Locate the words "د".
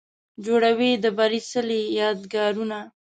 1.03-1.05